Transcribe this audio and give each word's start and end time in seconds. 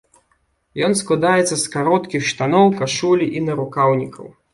Ён 0.85 0.95
складаецца 1.01 1.55
з 1.63 1.73
кароткіх 1.75 2.25
штаноў, 2.31 2.65
кашулі 2.79 3.27
і 3.41 3.45
нарукаўнікаў. 3.51 4.25